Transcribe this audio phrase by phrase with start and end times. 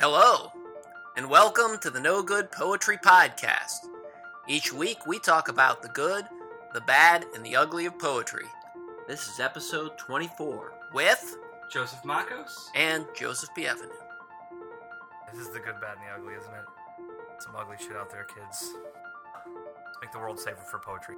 [0.00, 0.52] Hello,
[1.16, 3.86] and welcome to the No Good Poetry Podcast.
[4.48, 6.24] Each week we talk about the good,
[6.74, 8.44] the bad, and the ugly of poetry.
[9.08, 11.36] This is episode 24 with
[11.70, 12.66] Joseph Makos?
[12.74, 13.88] and Joseph Bienvenu.
[15.32, 16.64] This is the good, bad, and the ugly, isn't it?
[17.38, 18.72] Some ugly shit out there, kids.
[20.02, 21.16] Make the world safer for poetry.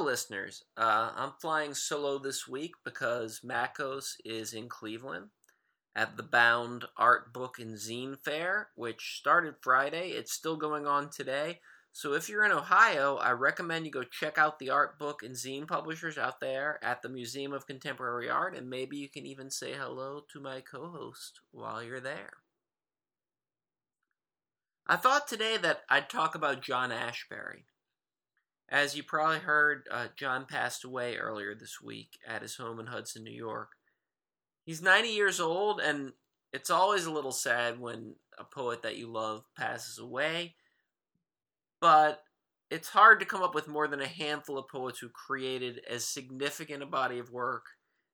[0.00, 0.64] Listeners.
[0.76, 5.30] Uh, I'm flying solo this week because Makos is in Cleveland
[5.94, 10.10] at the Bound Art Book and Zine Fair, which started Friday.
[10.10, 11.60] It's still going on today.
[11.92, 15.34] So if you're in Ohio, I recommend you go check out the art book and
[15.34, 19.50] zine publishers out there at the Museum of Contemporary Art, and maybe you can even
[19.50, 22.34] say hello to my co host while you're there.
[24.86, 27.64] I thought today that I'd talk about John Ashbery.
[28.68, 32.86] As you probably heard, uh, John passed away earlier this week at his home in
[32.86, 33.70] Hudson, New York.
[34.64, 36.12] He's 90 years old, and
[36.52, 40.54] it's always a little sad when a poet that you love passes away.
[41.80, 42.22] But
[42.70, 46.04] it's hard to come up with more than a handful of poets who created as
[46.04, 47.64] significant a body of work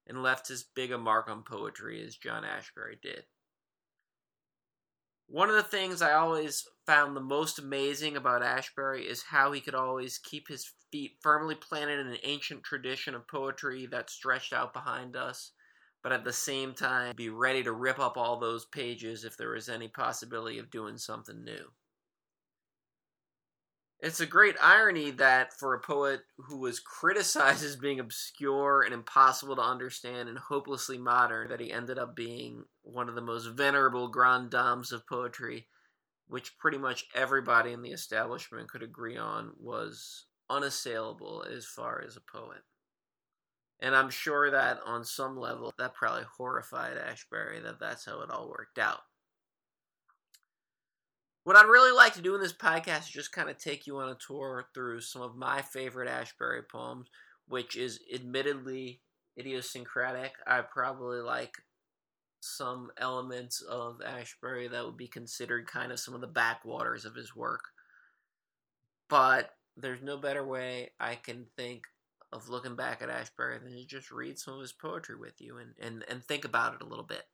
[0.07, 3.25] and left as big a mark on poetry as John Ashbery did.
[5.27, 9.61] One of the things I always found the most amazing about Ashbery is how he
[9.61, 14.53] could always keep his feet firmly planted in an ancient tradition of poetry that stretched
[14.53, 15.53] out behind us,
[16.03, 19.51] but at the same time be ready to rip up all those pages if there
[19.51, 21.73] was any possibility of doing something new.
[24.01, 28.93] It's a great irony that for a poet who was criticized as being obscure and
[28.93, 33.47] impossible to understand and hopelessly modern, that he ended up being one of the most
[33.47, 35.69] venerable grand dames of poetry,
[36.27, 42.17] which pretty much everybody in the establishment could agree on was unassailable as far as
[42.17, 42.61] a poet.
[43.81, 48.31] And I'm sure that on some level that probably horrified Ashbery that that's how it
[48.31, 49.01] all worked out.
[51.45, 53.99] What I'd really like to do in this podcast is just kind of take you
[53.99, 57.09] on a tour through some of my favorite Ashbery poems,
[57.47, 59.03] which is admittedly
[59.39, 60.33] idiosyncratic.
[60.47, 61.57] I probably like
[62.41, 67.15] some elements of Ashbery that would be considered kind of some of the backwaters of
[67.15, 67.65] his work.
[69.11, 71.85] But there's no better way I can think
[72.33, 75.59] of looking back at Ashbery than to just read some of his poetry with you
[75.59, 77.25] and, and, and think about it a little bit.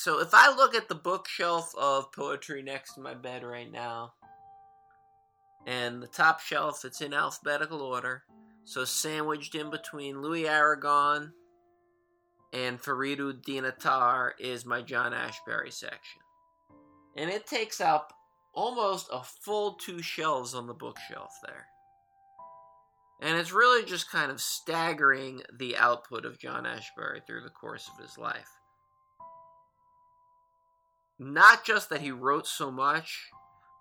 [0.00, 4.14] So if I look at the bookshelf of poetry next to my bed right now,
[5.66, 8.22] and the top shelf, it's in alphabetical order,
[8.64, 11.34] so sandwiched in between Louis Aragon
[12.54, 16.22] and Fariduddin Attar is my John Ashbery section.
[17.14, 18.14] And it takes up
[18.54, 21.66] almost a full two shelves on the bookshelf there.
[23.20, 27.86] And it's really just kind of staggering the output of John Ashbery through the course
[27.92, 28.48] of his life
[31.20, 33.28] not just that he wrote so much,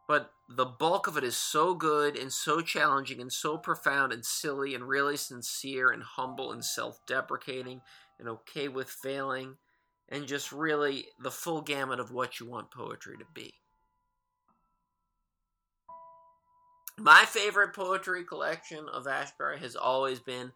[0.10, 4.26] but the bulk of it is so good and so challenging and so profound and
[4.26, 7.80] silly and really sincere and humble and self deprecating
[8.20, 9.56] and okay with failing
[10.10, 13.54] and just really the full gamut of what you want poetry to be.
[16.98, 20.52] My favorite poetry collection of Ashbery has always been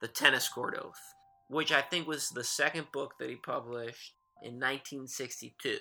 [0.00, 1.00] The Tennis Court Oath,
[1.48, 5.78] which I think was the second book that he published in 1962.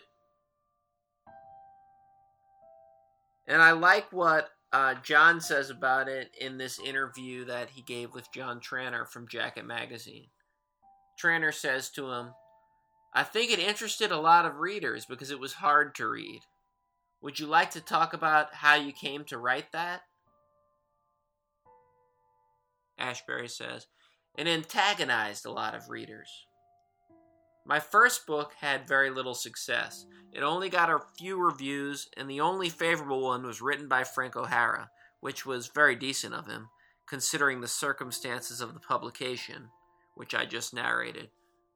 [3.47, 8.13] And I like what uh, John says about it in this interview that he gave
[8.13, 10.27] with John Tranter from Jacket Magazine.
[11.17, 12.31] Tranter says to him,
[13.13, 16.41] I think it interested a lot of readers because it was hard to read.
[17.21, 20.01] Would you like to talk about how you came to write that?
[22.99, 23.87] Ashbery says,
[24.37, 26.29] It antagonized a lot of readers.
[27.67, 30.05] My first book had very little success.
[30.31, 34.37] It only got a few reviews, and the only favorable one was written by Frank
[34.37, 36.69] O'Hara, which was very decent of him,
[37.07, 39.69] considering the circumstances of the publication,
[40.15, 41.29] which I just narrated.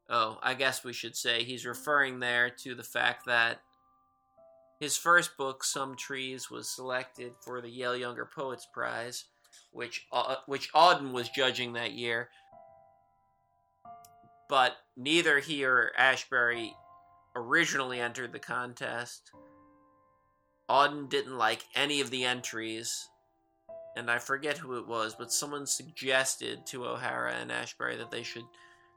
[0.10, 3.60] Oh, I guess we should say he's referring there to the fact that
[4.80, 9.26] his first book, Some Trees, was selected for the Yale Younger Poets Prize,
[9.72, 12.30] which uh, which Auden was judging that year,
[14.50, 16.72] but neither he or Ashbery
[17.36, 19.32] originally entered the contest.
[20.70, 23.10] Auden didn't like any of the entries,
[23.96, 28.24] and I forget who it was, but someone suggested to O'Hara and Ashbery that they
[28.24, 28.46] should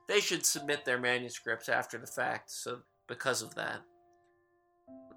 [0.07, 3.81] they should submit their manuscripts after the fact, so because of that.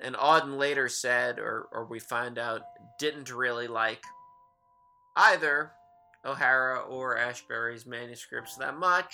[0.02, 2.62] And Auden later said, or, or we find out,
[2.98, 4.02] didn't really like
[5.18, 5.72] either
[6.24, 9.14] O'Hara or Ashbery's manuscripts that much.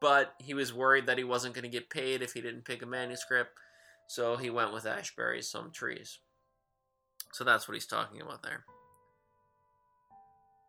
[0.00, 2.82] But he was worried that he wasn't going to get paid if he didn't pick
[2.82, 3.50] a manuscript,
[4.06, 6.18] so he went with Ashbery's Some Trees.
[7.32, 8.64] So that's what he's talking about there.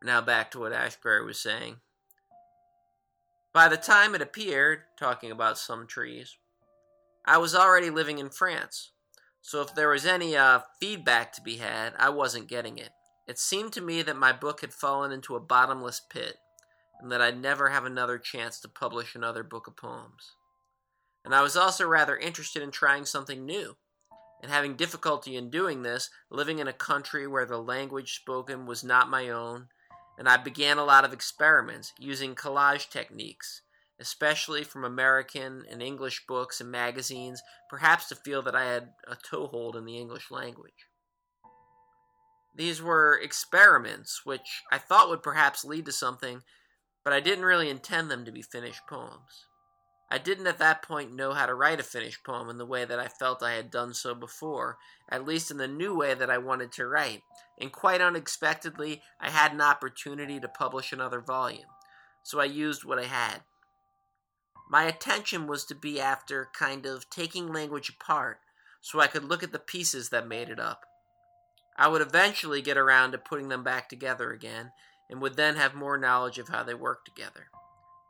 [0.04, 1.78] Now back to what Ashbery was saying.
[3.54, 6.38] By the time it appeared, talking about some trees,
[7.26, 8.92] I was already living in France,
[9.42, 12.92] so if there was any uh, feedback to be had, I wasn't getting it.
[13.28, 16.38] It seemed to me that my book had fallen into a bottomless pit,
[17.00, 20.36] and that I'd never have another chance to publish another book of poems.
[21.24, 23.76] And I was also rather interested in trying something new,
[24.42, 28.84] and having difficulty in doing this, living in a country where the language spoken was
[28.84, 29.68] not my own,
[30.18, 33.62] and I began a lot of experiments using collage techniques,
[34.00, 39.16] especially from American and English books and magazines, perhaps to feel that I had a
[39.16, 40.88] toehold in the English language.
[42.56, 46.42] These were experiments which I thought would perhaps lead to something,
[47.04, 49.46] but I didn't really intend them to be finished poems.
[50.12, 52.84] I didn't at that point know how to write a finished poem in the way
[52.84, 56.32] that I felt I had done so before, at least in the new way that
[56.32, 57.22] I wanted to write,
[57.60, 61.68] and quite unexpectedly, I had an opportunity to publish another volume,
[62.24, 63.42] so I used what I had.
[64.70, 68.40] My attention was to be after kind of taking language apart
[68.82, 70.86] so I could look at the pieces that made it up.
[71.78, 74.72] I would eventually get around to putting them back together again
[75.10, 77.48] and would then have more knowledge of how they work together.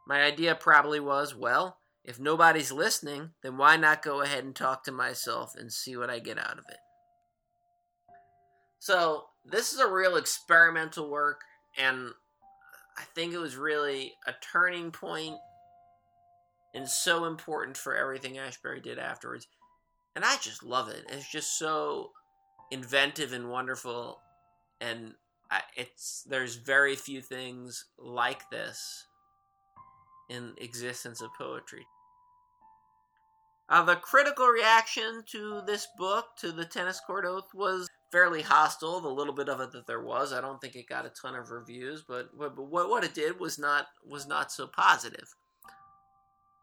[0.07, 4.83] My idea probably was well, if nobody's listening, then why not go ahead and talk
[4.85, 6.79] to myself and see what I get out of it?
[8.79, 11.41] So, this is a real experimental work,
[11.77, 12.11] and
[12.97, 15.35] I think it was really a turning point
[16.73, 19.47] and so important for everything Ashbery did afterwards.
[20.15, 21.05] And I just love it.
[21.09, 22.11] It's just so
[22.71, 24.19] inventive and wonderful,
[24.79, 25.13] and
[25.75, 29.05] it's there's very few things like this
[30.29, 31.85] in existence of poetry.
[33.67, 38.99] Uh, the critical reaction to this book, to the tennis court oath, was fairly hostile.
[38.99, 41.35] The little bit of it that there was, I don't think it got a ton
[41.35, 45.35] of reviews, but, but what what it did was not was not so positive.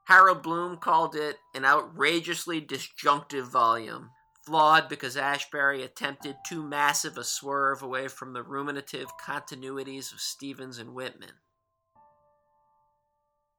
[0.06, 4.10] Harold Bloom called it an outrageously disjunctive volume,
[4.46, 10.78] flawed because Ashbery attempted too massive a swerve away from the ruminative continuities of Stevens
[10.78, 11.32] and Whitman.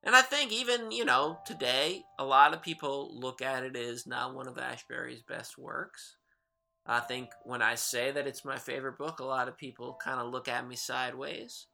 [0.04, 4.08] And I think even, you know, today, a lot of people look at it as
[4.08, 6.16] not one of Ashbery's best works.
[6.86, 10.22] I think when I say that it's my favorite book, a lot of people kind
[10.22, 11.68] of look at me sideways.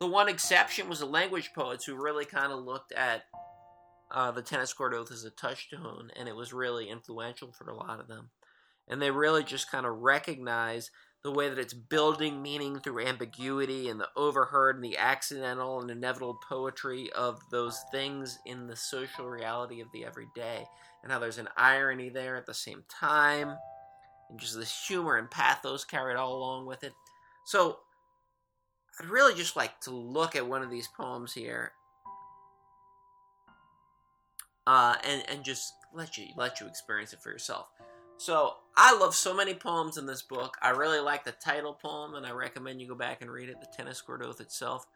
[0.00, 3.22] The one exception was the language poets who really kind of looked at
[4.10, 7.76] uh, the tennis court oath as a touchstone, and it was really influential for a
[7.76, 8.30] lot of them.
[8.88, 10.90] And they really just kind of recognize
[11.22, 15.90] the way that it's building meaning through ambiguity and the overheard and the accidental and
[15.90, 20.64] inevitable poetry of those things in the social reality of the everyday,
[21.02, 23.56] and how there's an irony there at the same time
[24.30, 26.92] and just this humor and pathos carried all along with it.
[27.46, 27.78] So
[29.00, 31.72] I'd really just like to look at one of these poems here,
[34.66, 37.68] uh, and and just let you let you experience it for yourself.
[38.18, 40.56] So I love so many poems in this book.
[40.60, 43.60] I really like the title poem, and I recommend you go back and read it.
[43.60, 44.86] The Tennis Court Oath itself,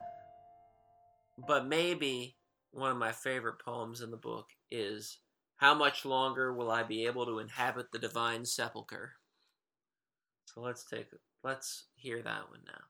[1.46, 2.36] but maybe
[2.72, 5.18] one of my favorite poems in the book is
[5.56, 9.14] "How much longer will I be able to inhabit the divine Sepulchre?
[10.46, 11.06] So let's take
[11.44, 12.84] let's hear that one now.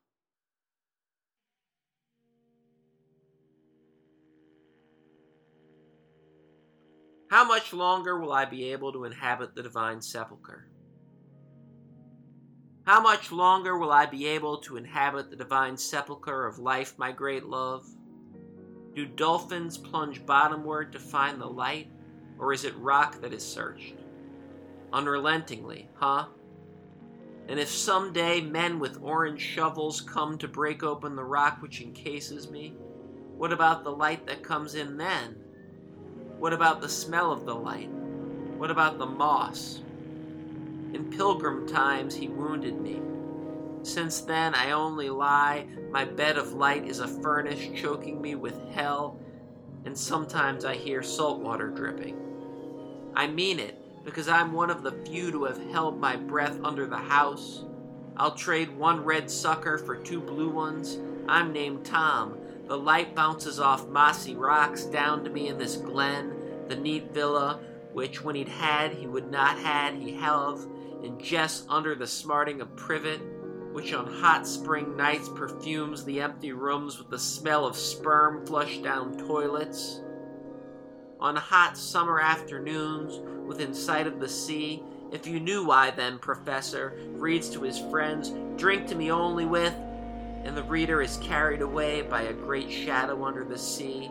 [7.33, 10.69] How much longer will I be able to inhabit the divine sepulchre?
[12.85, 17.11] How much longer will I be able to inhabit the divine sepulchre of life, my
[17.11, 17.87] great love?
[18.95, 21.91] Do dolphins plunge bottomward to find the light,
[22.39, 23.95] or is it rock that is searched?
[24.93, 26.27] Unrelentingly, huh?
[27.49, 32.51] And if someday men with orange shovels come to break open the rock which encases
[32.51, 32.75] me,
[33.39, 35.42] what about the light that comes in then?
[36.43, 37.89] What about the smell of the light?
[38.59, 39.81] What about the moss?
[40.93, 43.01] In pilgrim times he wounded me.
[43.85, 48.61] Since then I only lie, my bed of light is a furnace choking me with
[48.73, 49.21] hell,
[49.85, 52.17] and sometimes I hear salt water dripping.
[53.15, 56.89] I mean it, because I'm one of the few to have held my breath under
[56.89, 57.67] the house.
[58.17, 60.99] I'll trade one red sucker for two blue ones.
[61.29, 66.33] I'm named Tom, The light bounces off mossy rocks down to me in this glen,
[66.69, 67.61] the neat villa,
[67.93, 70.61] which when he'd had he would not had he have,
[71.03, 73.21] and Jess under the smarting of privet,
[73.73, 78.83] which on hot spring nights perfumes the empty rooms with the smell of sperm flushed
[78.83, 80.01] down toilets.
[81.21, 86.99] On hot summer afternoons, within sight of the sea, if you knew why then, Professor,
[87.13, 89.75] reads to his friends, drink to me only with,
[90.45, 94.11] and the reader is carried away by a great shadow under the sea.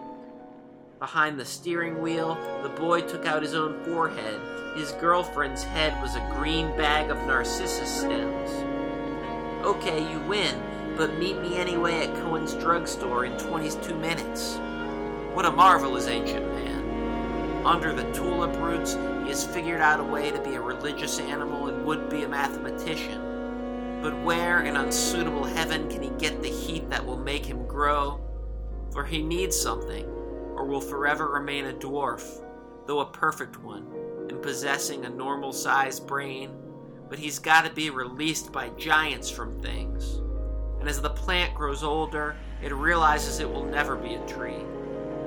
[1.00, 4.40] Behind the steering wheel, the boy took out his own forehead.
[4.78, 8.50] His girlfriend's head was a green bag of narcissus stems.
[9.66, 10.62] Okay, you win,
[10.96, 14.58] but meet me anyway at Cohen's drugstore in 22 minutes.
[15.34, 17.66] What a marvelous ancient man.
[17.66, 21.68] Under the tulip roots, he has figured out a way to be a religious animal
[21.68, 23.31] and would be a mathematician.
[24.02, 28.20] But where in unsuitable heaven can he get the heat that will make him grow?
[28.92, 30.06] For he needs something,
[30.56, 32.44] or will forever remain a dwarf,
[32.88, 33.86] though a perfect one,
[34.30, 36.52] and possessing a normal sized brain.
[37.10, 40.20] But he's got to be released by giants from things.
[40.80, 44.64] And as the plant grows older, it realizes it will never be a tree.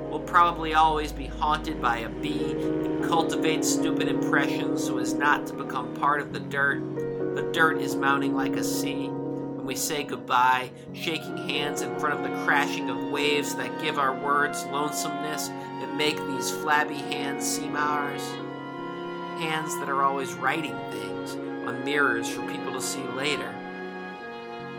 [0.09, 5.47] Will probably always be haunted by a bee that cultivates stupid impressions so as not
[5.47, 6.94] to become part of the dirt
[7.35, 9.05] the dirt is mounting like a sea.
[9.07, 13.99] And we say goodbye, shaking hands in front of the crashing of waves that give
[13.99, 18.21] our words lonesomeness and make these flabby hands seem ours.
[19.39, 21.35] Hands that are always writing things
[21.67, 23.53] on mirrors for people to see later.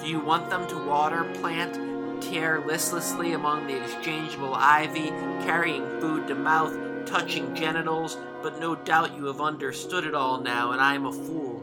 [0.00, 5.08] Do you want them to water, plant, tear listlessly among the exchangeable ivy,
[5.44, 10.72] carrying food to mouth, touching genitals, but no doubt you have understood it all now,
[10.72, 11.55] and I am a fool.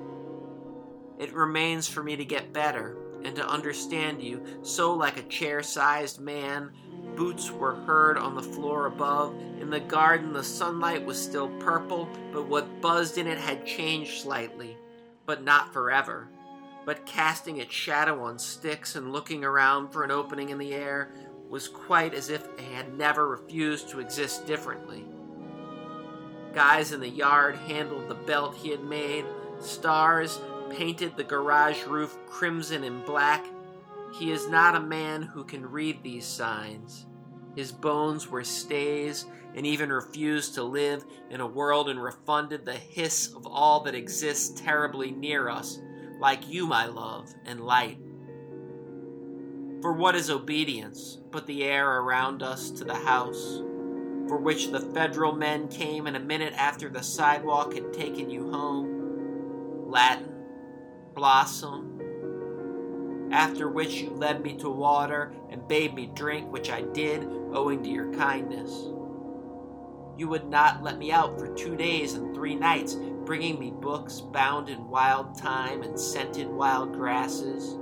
[1.19, 5.63] It remains for me to get better and to understand you, so like a chair
[5.63, 6.71] sized man.
[7.15, 9.35] Boots were heard on the floor above.
[9.59, 14.21] In the garden, the sunlight was still purple, but what buzzed in it had changed
[14.21, 14.77] slightly,
[15.25, 16.27] but not forever.
[16.85, 21.11] But casting its shadow on sticks and looking around for an opening in the air
[21.49, 25.05] was quite as if it had never refused to exist differently.
[26.53, 29.25] Guys in the yard handled the belt he had made.
[29.59, 30.39] Stars
[30.77, 33.45] painted the garage roof crimson and black.
[34.13, 37.05] He is not a man who can read these signs.
[37.55, 39.25] His bones were stays
[39.55, 43.93] and even refused to live in a world and refunded the hiss of all that
[43.93, 45.79] exists terribly near us,
[46.19, 47.99] like you, my love, and light.
[49.81, 53.61] For what is obedience but the air around us to the house,
[54.27, 58.49] for which the federal men came in a minute after the sidewalk had taken you
[58.49, 59.91] home?
[59.91, 60.32] Latin
[61.13, 61.99] blossom.
[63.31, 67.83] After which you led me to water and bade me drink, which I did, owing
[67.83, 68.69] to your kindness.
[70.17, 74.19] You would not let me out for two days and three nights, bringing me books
[74.19, 77.77] bound in wild thyme and scented wild grasses,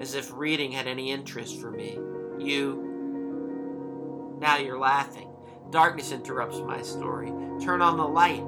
[0.00, 1.98] as if reading had any interest for me.
[2.38, 4.36] You.
[4.40, 5.28] Now you're laughing.
[5.70, 7.32] Darkness interrupts my story.
[7.60, 8.44] Turn on the light.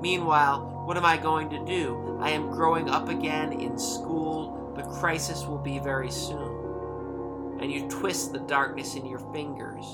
[0.00, 2.18] Meanwhile, what am I going to do?
[2.20, 4.74] I am growing up again in school.
[4.76, 7.58] The crisis will be very soon.
[7.58, 9.86] And you twist the darkness in your fingers.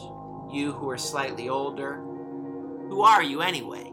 [0.50, 1.94] You who are slightly older.
[2.88, 3.92] Who are you anyway?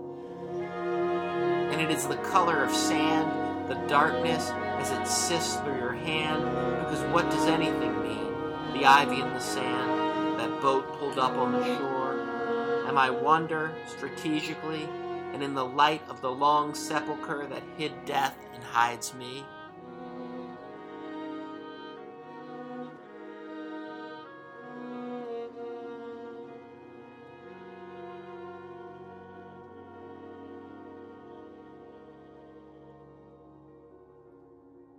[1.70, 4.50] And it is the color of sand, the darkness
[4.80, 6.44] as it sifts through your hand.
[6.80, 8.34] Because what does anything mean?
[8.74, 12.86] The ivy in the sand, that boat pulled up on the shore.
[12.88, 14.90] Am I wonder strategically
[15.34, 19.44] and in the light of the long sepulchre that hid death and hides me.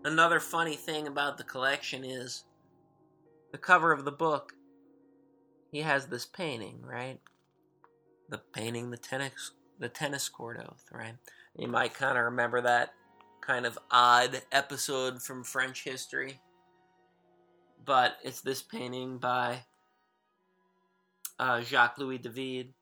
[0.04, 2.44] Another funny thing about the collection is
[3.52, 4.54] the cover of the book.
[5.70, 7.20] He has this painting, right?
[8.30, 11.14] The painting the tennis the tennis court oath, right?
[11.56, 12.90] You might kind of remember that
[13.40, 16.40] kind of odd episode from French history.
[17.84, 19.64] But it's this painting by
[21.38, 22.74] uh, Jacques Louis David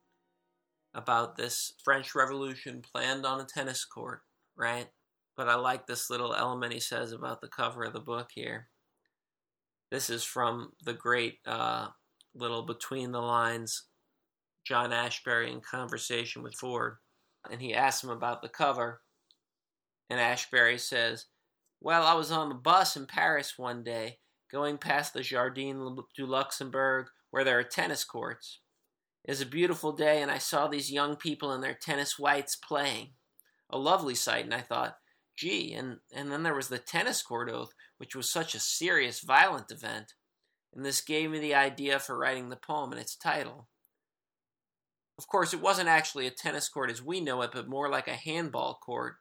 [0.94, 4.22] about this French Revolution planned on a tennis court,
[4.56, 4.88] right?
[5.36, 8.68] But I like this little element he says about the cover of the book here.
[9.90, 11.88] This is from the great uh,
[12.34, 13.84] little between the lines
[14.66, 16.96] John Ashbery in conversation with Ford,
[17.48, 19.00] and he asks him about the cover.
[20.10, 21.26] And Ashbery says,
[21.80, 24.18] Well, I was on the bus in Paris one day,
[24.50, 28.60] going past the Jardin du Luxembourg, where there are tennis courts.
[29.24, 32.56] It was a beautiful day, and I saw these young people in their tennis whites
[32.56, 33.10] playing.
[33.70, 34.96] A lovely sight, and I thought,
[35.36, 39.20] gee, and, and then there was the tennis court oath, which was such a serious,
[39.20, 40.14] violent event.
[40.74, 43.68] And this gave me the idea for writing the poem and its title.
[45.18, 48.06] Of course, it wasn't actually a tennis court as we know it, but more like
[48.06, 49.16] a handball court,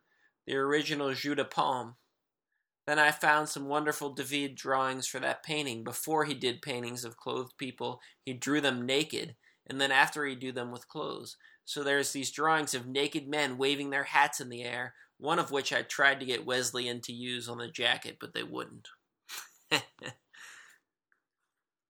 [0.45, 1.95] the original Jeu de Paume.
[2.85, 5.83] Then I found some wonderful David drawings for that painting.
[5.83, 9.35] Before he did paintings of clothed people, he drew them naked,
[9.65, 11.37] and then after he drew them with clothes.
[11.63, 15.49] So there's these drawings of naked men waving their hats in the air, one of
[15.49, 18.89] which I tried to get Wesleyan to use on the jacket, but they wouldn't.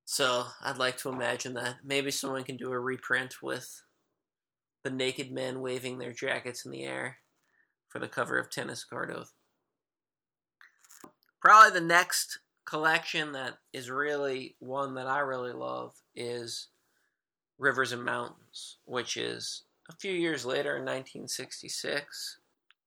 [0.05, 1.77] so I'd like to imagine that.
[1.83, 3.81] Maybe someone can do a reprint with
[4.86, 7.18] the naked men waving their jackets in the air
[7.89, 9.34] for the cover of Tennis Court Oath.
[11.42, 16.68] Probably the next collection that is really one that I really love is
[17.58, 22.38] Rivers and Mountains, which is a few years later in 1966.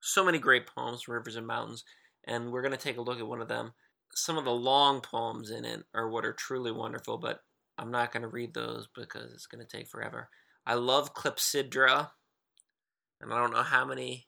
[0.00, 1.82] So many great poems, Rivers and Mountains,
[2.28, 3.72] and we're going to take a look at one of them.
[4.14, 7.40] Some of the long poems in it are what are truly wonderful, but
[7.76, 10.28] I'm not going to read those because it's going to take forever.
[10.68, 12.10] I love Clepsydra,
[13.22, 14.26] and I don't know how many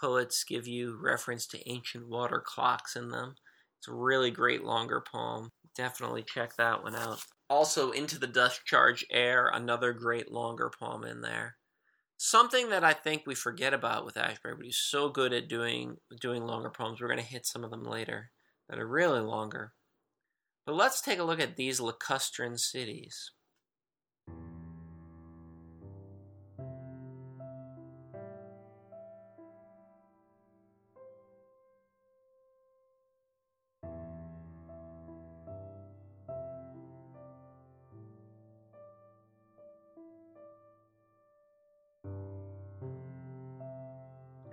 [0.00, 3.36] poets give you reference to ancient water clocks in them.
[3.78, 5.50] It's a really great longer poem.
[5.76, 7.20] Definitely check that one out.
[7.48, 11.56] Also, Into the Dusk-Charged Air, another great longer poem in there.
[12.16, 15.98] Something that I think we forget about with Ashbery, but he's so good at doing
[16.20, 17.00] doing longer poems.
[17.00, 18.32] We're going to hit some of them later
[18.68, 19.74] that are really longer.
[20.66, 23.30] But let's take a look at these lacustrine cities.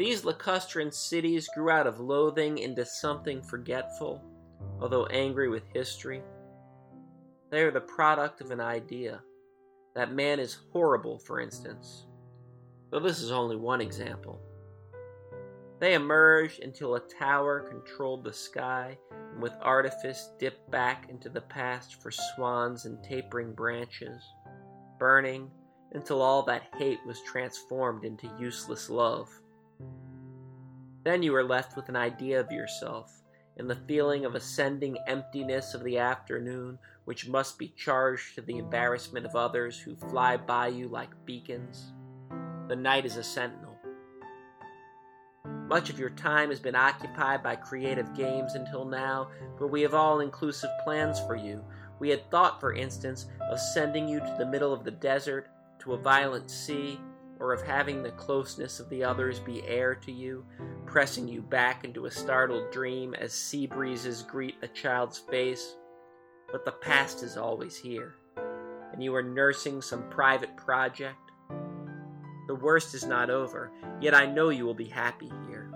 [0.06, 4.24] These lacustrine cities grew out of loathing into something forgetful,
[4.80, 6.22] although angry with history.
[7.50, 9.24] They are the product of an idea.
[9.96, 12.06] That man is horrible, for instance.
[12.92, 14.40] Though this is only one example.
[15.80, 21.42] They emerged until a tower controlled the sky and with artifice dipped back into the
[21.42, 24.22] past for swans and tapering branches,
[25.00, 25.50] burning
[25.94, 29.32] until all that hate was transformed into useless love.
[31.06, 33.22] Then you are left with an idea of yourself,
[33.58, 38.58] and the feeling of ascending emptiness of the afternoon, which must be charged to the
[38.58, 41.94] embarrassment of others who fly by you like beacons.
[42.68, 43.78] The night is a sentinel.
[45.68, 49.94] Much of your time has been occupied by creative games until now, but we have
[49.94, 51.64] all inclusive plans for you.
[52.00, 55.94] We had thought, for instance, of sending you to the middle of the desert, to
[55.94, 57.00] a violent sea,
[57.40, 60.46] or of having the closeness of the others be air to you,
[60.86, 65.76] pressing you back into a startled dream as sea breezes greet a child's face.
[66.52, 68.16] But the past is always here,
[68.94, 71.32] and you are nursing some private project.
[72.48, 75.72] The worst is not over, yet I know you will be happy here.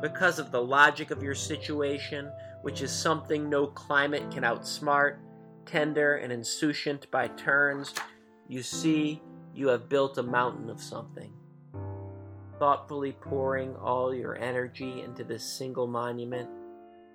[0.00, 2.30] Because of the logic of your situation,
[2.62, 5.16] which is something no climate can outsmart,
[5.66, 7.94] tender and insouciant by turns,
[8.46, 9.22] you see
[9.54, 11.32] you have built a mountain of something,
[12.58, 16.48] thoughtfully pouring all your energy into this single monument,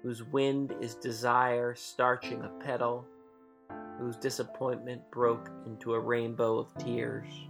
[0.02, 3.06] whose wind is desire starching a petal,
[4.00, 7.49] whose disappointment broke into a rainbow of tears.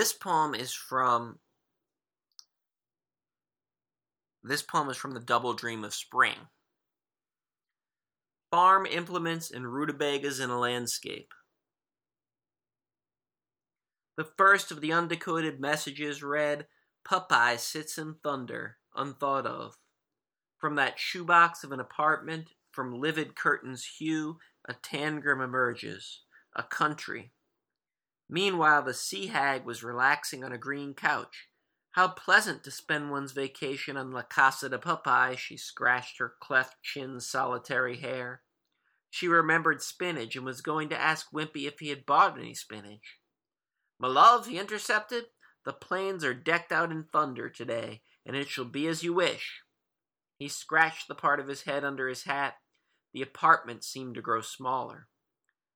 [0.00, 1.40] This poem is from
[4.42, 6.36] this poem is from the Double Dream of Spring.
[8.50, 11.34] Farm implements and rutabagas in a landscape.
[14.16, 16.66] The first of the undecoded messages read,
[17.06, 19.76] Popeye sits in thunder, unthought of.
[20.56, 26.22] From that shoebox of an apartment, from livid curtains' hue, a tangram emerges,
[26.56, 27.32] a country,
[28.32, 31.48] Meanwhile, the sea hag was relaxing on a green couch.
[31.90, 36.76] How pleasant to spend one's vacation on La Casa de Popeye, she scratched her cleft
[36.80, 38.42] chin's solitary hair.
[39.10, 43.18] She remembered spinach and was going to ask Wimpy if he had bought any spinach.
[43.98, 45.24] My love, he intercepted,
[45.64, 49.62] The plains are decked out in thunder today, and it shall be as you wish.
[50.38, 52.54] He scratched the part of his head under his hat.
[53.12, 55.08] The apartment seemed to grow smaller.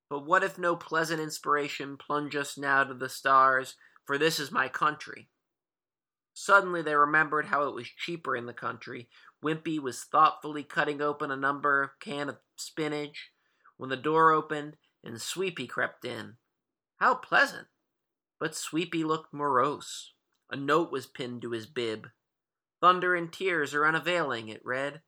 [0.08, 4.52] But what if no pleasant inspiration plunge us now to the stars, for this is
[4.52, 5.28] my country?
[6.34, 9.08] Suddenly they remembered how it was cheaper in the country.
[9.42, 13.30] Wimpy was thoughtfully cutting open a number of can of spinach
[13.76, 16.36] when the door opened and Swee'pea crept in.
[16.96, 17.68] How pleasant!
[18.40, 20.12] But Swee'pea looked morose.
[20.50, 22.08] A note was pinned to his bib.
[22.80, 25.02] Thunder and tears are unavailing, it read.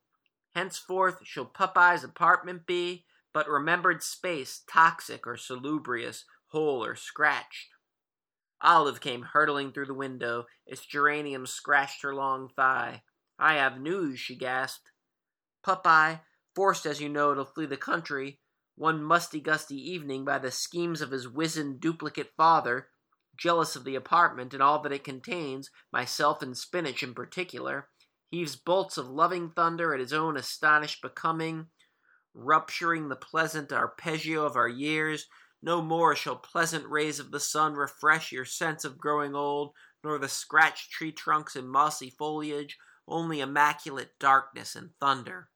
[0.55, 3.05] Henceforth shall Popeye's apartment be
[3.37, 7.75] but remembered space toxic or salubrious, whole or scratched.
[8.63, 10.47] Olive came hurtling through the window.
[10.67, 13.03] Its geranium scratched her long thigh.
[13.39, 14.89] I have news, she gasped.
[15.63, 16.21] Popeye,
[16.55, 18.41] forced as you know to flee the country,
[18.75, 22.89] one musty gusty evening by the schemes of his wizened duplicate father,
[23.37, 27.91] jealous of the apartment and all that it contains, myself and spinach in particular,
[28.31, 31.67] heaves bolts of loving thunder at his own astonished becoming,
[32.37, 35.27] rupturing the pleasant arpeggio of our years.
[35.63, 39.73] No more shall pleasant rays of the sun refresh your sense of growing old,
[40.05, 42.77] nor the scratched tree trunks and mossy foliage,
[43.09, 45.49] only immaculate darkness and thunder.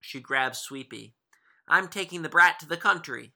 [0.00, 1.14] She grabs Swee'pea.
[1.66, 3.32] I'm taking the brat to the country.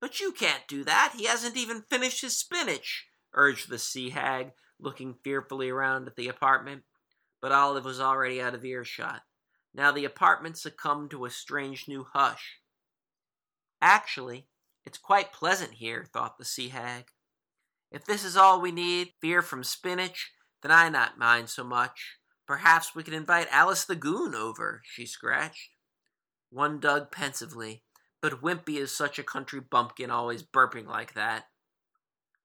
[0.00, 1.14] But you can't do that.
[1.16, 6.28] He hasn't even finished his spinach, urged the sea hag, looking fearfully around at the
[6.28, 6.82] apartment.
[7.42, 9.22] But Olive was already out of earshot.
[9.76, 12.60] Now the apartment succumbed to a strange new hush.
[13.82, 14.48] Actually,
[14.86, 17.08] it's quite pleasant here, thought the sea hag.
[17.92, 22.16] If this is all we need, fear from spinach, then I not mind so much.
[22.46, 25.72] Perhaps we could invite Alice the Goon over, she scratched.
[26.50, 27.82] One dug pensively.
[28.22, 31.44] But Wimpy is such a country bumpkin, always burping like that.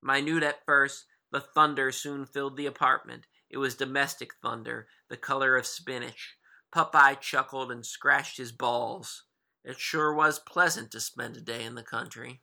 [0.04, 3.26] Minute at first, the thunder soon filled the apartment.
[3.50, 6.36] It was domestic thunder, the color of spinach.
[6.74, 9.24] Popeye chuckled and scratched his balls.
[9.64, 12.42] It sure was pleasant to spend a day in the country.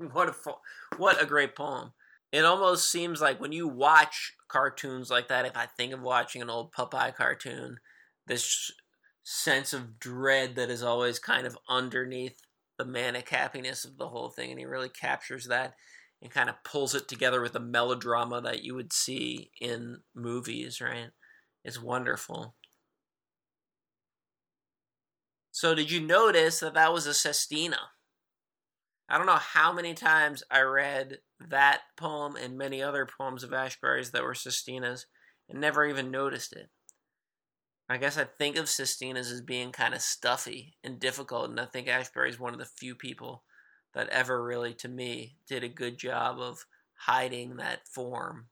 [0.12, 0.60] What a fo-
[0.96, 1.92] what a great poem.
[2.30, 6.40] It almost seems like when you watch cartoons like that, if I think of watching
[6.40, 7.78] an old Popeye cartoon,
[8.26, 8.70] this
[9.24, 12.38] sense of dread that is always kind of underneath
[12.78, 15.74] the manic happiness of the whole thing, and he really captures that
[16.20, 20.80] and kind of pulls it together with the melodrama that you would see in movies,
[20.80, 21.10] right?
[21.64, 22.54] It's wonderful.
[25.50, 27.78] So, did you notice that that was a sestina?
[29.08, 33.50] I don't know how many times I read that poem and many other poems of
[33.50, 35.06] Ashbery's that were sestinas
[35.48, 36.68] and never even noticed it.
[37.88, 41.64] I guess I think of sestinas as being kind of stuffy and difficult, and I
[41.64, 43.44] think Ashbery is one of the few people
[43.98, 48.46] that ever really, to me, did a good job of hiding that form,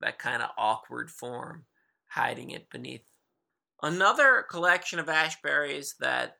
[0.00, 1.66] that kind of awkward form,
[2.06, 3.04] hiding it beneath.
[3.82, 6.38] Another collection of Ashbery's that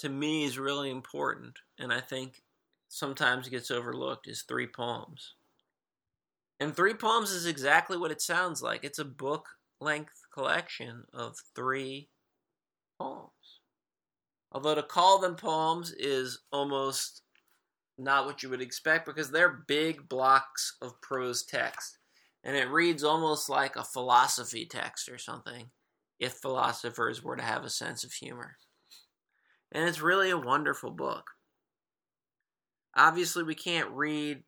[0.00, 2.42] to me is really important, and I think
[2.88, 5.36] sometimes gets overlooked, is Three Poems.
[6.60, 8.84] And Three Poems is exactly what it sounds like.
[8.84, 9.48] It's a book
[9.80, 12.10] length collection of three
[13.00, 13.30] poems.
[14.52, 17.22] Although to call them poems is almost
[17.98, 21.98] not what you would expect because they're big blocks of prose text.
[22.42, 25.70] And it reads almost like a philosophy text or something,
[26.18, 28.56] if philosophers were to have a sense of humor.
[29.72, 31.30] And it's really a wonderful book.
[32.96, 34.42] Obviously, we can't read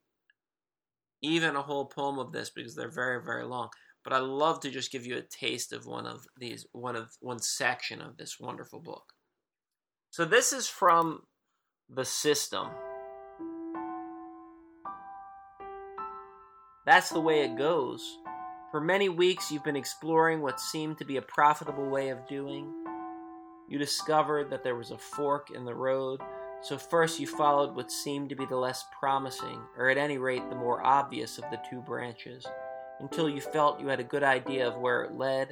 [1.22, 3.70] even a whole poem of this because they're very, very long.
[4.04, 7.10] But I love to just give you a taste of one of these, one of
[7.20, 9.12] one section of this wonderful book.
[10.10, 11.22] So this is from
[11.88, 12.68] the system.
[16.86, 18.18] That's the way it goes.
[18.70, 22.72] For many weeks, you've been exploring what seemed to be a profitable way of doing.
[23.68, 26.20] You discovered that there was a fork in the road
[26.62, 30.48] so first you followed what seemed to be the less promising, or at any rate
[30.48, 32.46] the more obvious of the two branches,
[32.98, 35.50] until you felt you had a good idea of where it led.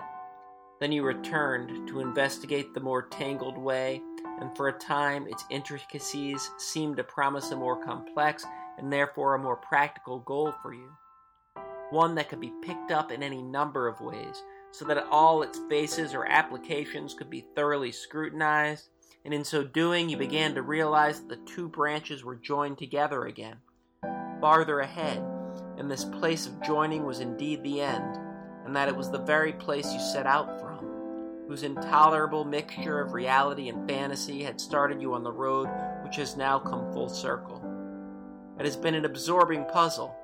[0.81, 4.03] Then you returned to investigate the more tangled way,
[4.40, 8.44] and for a time its intricacies seemed to promise a more complex
[8.79, 10.90] and therefore a more practical goal for you.
[11.90, 14.42] One that could be picked up in any number of ways,
[14.73, 18.88] so that all its faces or applications could be thoroughly scrutinized
[19.25, 23.25] and in so doing, you began to realize that the two branches were joined together
[23.25, 23.57] again.
[24.40, 25.25] Farther ahead,
[25.79, 28.18] and this place of joining was indeed the end,
[28.66, 33.14] and that it was the very place you set out from, whose intolerable mixture of
[33.14, 35.70] reality and fantasy had started you on the road
[36.03, 37.62] which has now come full circle.
[38.59, 40.14] It has been an absorbing puzzle,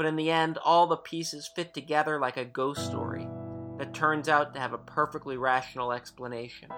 [0.00, 3.28] but in the end, all the pieces fit together like a ghost story
[3.76, 6.70] that turns out to have a perfectly rational explanation.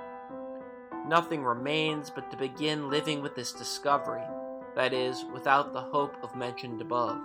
[1.06, 4.24] Nothing remains but to begin living with this discovery,
[4.74, 7.20] that is, without the hope of mentioned above.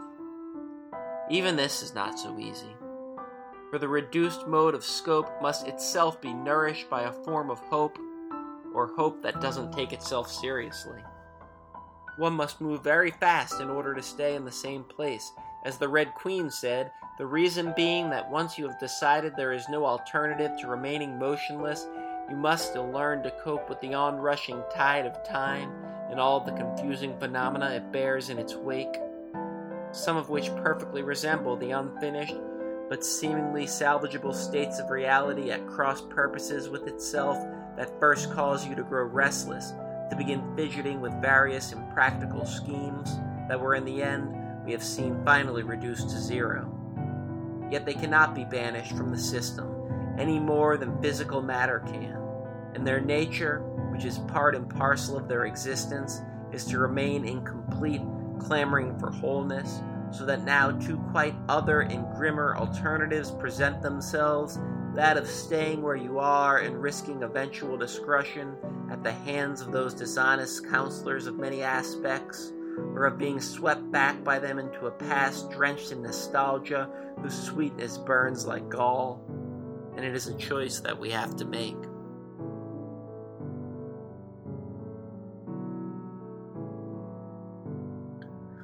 [1.31, 2.75] Even this is not so easy,
[3.71, 7.97] for the reduced mode of scope must itself be nourished by a form of hope,
[8.71, 11.01] or hope that doesn't take itself seriously.
[12.17, 15.31] One must move very fast in order to stay in the same place.
[15.63, 19.67] As the Red Queen said, the reason being that once you have decided there is
[19.69, 21.87] no alternative to remaining motionless,
[22.29, 25.71] you must still learn to cope with the onrushing tide of time
[26.09, 28.97] and all the confusing phenomena it bears in its wake,
[29.91, 32.35] some of which perfectly resemble the unfinished
[32.89, 37.37] but seemingly salvageable states of reality at cross purposes with itself
[37.75, 39.73] that first cause you to grow restless
[40.09, 44.36] to begin fidgeting with various impractical schemes that were in the end
[44.67, 46.69] we have seen finally reduced to zero.
[47.71, 49.73] Yet they cannot be banished from the system
[50.19, 52.17] any more than physical matter can,
[52.75, 53.59] and their nature,
[53.91, 58.01] which is part and parcel of their existence, is to remain incomplete,
[58.39, 59.79] clamoring for wholeness,
[60.11, 64.59] so that now two quite other and grimmer alternatives present themselves
[64.95, 68.55] that of staying where you are and risking eventual discretion
[68.91, 74.23] at the hands of those dishonest counselors of many aspects, or of being swept back
[74.23, 76.89] by them into a past drenched in nostalgia
[77.21, 79.21] whose sweetness burns like gall.
[79.95, 81.75] And it is a choice that we have to make.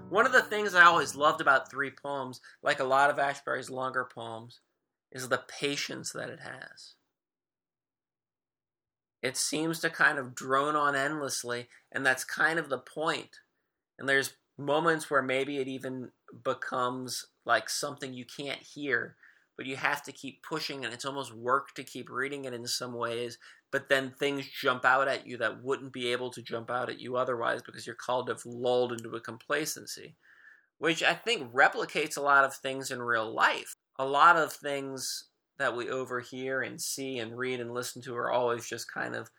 [0.10, 3.72] One of the things I always loved about three poems, like a lot of Ashbery's
[3.72, 4.60] longer poems,
[5.12, 6.94] is the patience that it has.
[9.24, 13.40] It seems to kind of drone on endlessly, and that's kind of the point.
[13.98, 16.12] And there's moments where maybe it even
[16.44, 19.16] becomes like something you can't hear,
[19.58, 22.66] but you have to keep pushing, and it's almost work to keep reading it in
[22.68, 23.38] some ways.
[23.72, 27.00] But then things jump out at you that wouldn't be able to jump out at
[27.00, 30.16] you otherwise because you're called to have lulled into a complacency,
[30.78, 35.26] which I think replicates a lot of things in real life a lot of things
[35.60, 39.30] that we overhear and see and read and listen to are always just kind of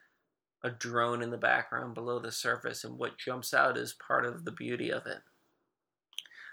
[0.64, 4.44] a drone in the background below the surface, and what jumps out is part of
[4.44, 5.18] the beauty of it.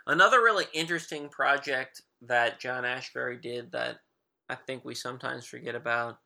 [0.05, 3.99] Another really interesting project that John Ashbery did that
[4.49, 6.17] I think we sometimes forget about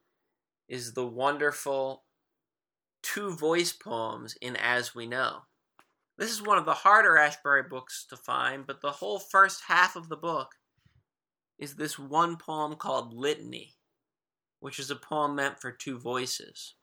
[0.68, 2.04] is the wonderful
[3.04, 5.42] two voice poems in As We Know.
[6.18, 9.96] This is one of the harder Ashbery books to find, but the whole first half
[9.96, 10.56] of the book
[11.60, 13.76] is this one poem called Litany,
[14.60, 16.74] which is a poem meant for two voices.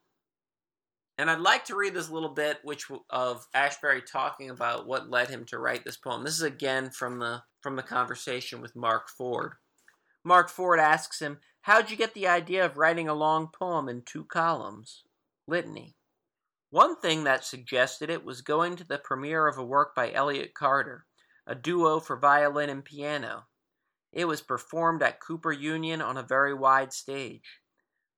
[1.18, 5.28] And I'd like to read this little bit which of Ashbery talking about what led
[5.28, 6.24] him to write this poem.
[6.24, 9.54] This is again from the from the conversation with Mark Ford.
[10.24, 14.02] Mark Ford asks him, "How'd you get the idea of writing a long poem in
[14.02, 15.04] two columns?"
[15.46, 15.96] Litany.
[16.70, 20.54] One thing that suggested it was going to the premiere of a work by Elliott
[20.54, 21.06] Carter,
[21.46, 23.48] a duo for violin and piano.
[24.12, 27.61] It was performed at Cooper Union on a very wide stage.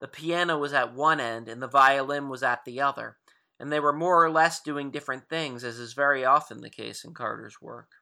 [0.00, 3.16] The piano was at one end and the violin was at the other,
[3.58, 7.04] and they were more or less doing different things, as is very often the case
[7.04, 7.92] in Carter's work.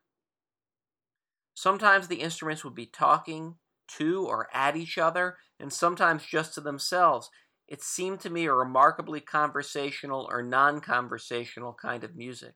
[1.54, 3.56] Sometimes the instruments would be talking
[3.98, 7.30] to or at each other, and sometimes just to themselves.
[7.68, 12.54] It seemed to me a remarkably conversational or non conversational kind of music.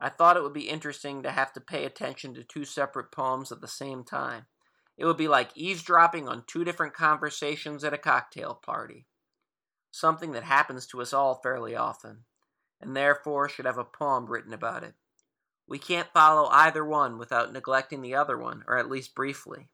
[0.00, 3.52] I thought it would be interesting to have to pay attention to two separate poems
[3.52, 4.46] at the same time.
[4.96, 9.06] It would be like eavesdropping on two different conversations at a cocktail party.
[9.90, 12.24] Something that happens to us all fairly often,
[12.80, 14.94] and therefore should have a poem written about it.
[15.66, 19.68] We can't follow either one without neglecting the other one, or at least briefly.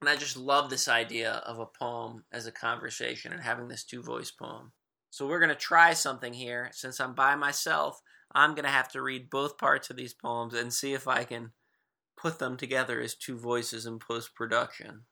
[0.00, 3.84] And I just love this idea of a poem as a conversation and having this
[3.84, 4.72] two voice poem.
[5.08, 6.68] So we're going to try something here.
[6.72, 8.02] Since I'm by myself,
[8.32, 11.24] I'm going to have to read both parts of these poems and see if I
[11.24, 11.52] can
[12.16, 15.02] put them together as two voices in post production.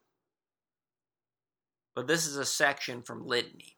[1.94, 3.76] But this is a section from Litany.